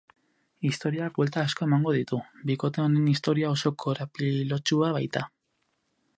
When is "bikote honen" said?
2.51-3.13